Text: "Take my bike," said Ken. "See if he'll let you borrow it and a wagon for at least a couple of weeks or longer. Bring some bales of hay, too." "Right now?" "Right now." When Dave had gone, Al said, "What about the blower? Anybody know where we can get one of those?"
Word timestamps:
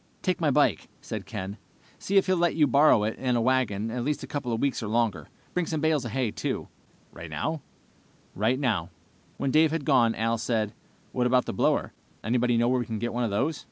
"Take 0.23 0.41
my 0.41 0.49
bike," 0.49 0.87
said 0.99 1.27
Ken. 1.27 1.57
"See 1.99 2.17
if 2.17 2.25
he'll 2.25 2.35
let 2.35 2.55
you 2.55 2.65
borrow 2.65 3.03
it 3.03 3.17
and 3.19 3.37
a 3.37 3.39
wagon 3.39 3.89
for 3.89 3.93
at 3.97 4.03
least 4.03 4.23
a 4.23 4.27
couple 4.27 4.51
of 4.51 4.59
weeks 4.59 4.81
or 4.81 4.87
longer. 4.87 5.29
Bring 5.53 5.67
some 5.67 5.79
bales 5.79 6.05
of 6.05 6.11
hay, 6.13 6.31
too." 6.31 6.69
"Right 7.13 7.29
now?" 7.29 7.61
"Right 8.33 8.59
now." 8.59 8.89
When 9.37 9.51
Dave 9.51 9.69
had 9.69 9.85
gone, 9.85 10.15
Al 10.15 10.39
said, 10.39 10.73
"What 11.11 11.27
about 11.27 11.45
the 11.45 11.53
blower? 11.53 11.93
Anybody 12.23 12.57
know 12.57 12.67
where 12.67 12.79
we 12.79 12.87
can 12.87 12.97
get 12.97 13.13
one 13.13 13.23
of 13.23 13.29
those?" 13.29 13.59